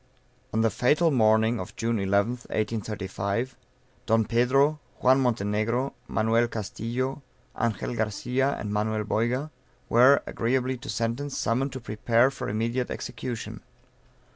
[0.51, 3.55] On the fatal morning of June 11th, 1835,
[4.07, 7.21] Don Pedro, Juan Montenegro, Manuel Castillo,
[7.61, 9.51] Angel Garcia and Manuel Boyga,
[9.89, 13.61] were, agreeably to sentence, summoned to prepare for immediate execution.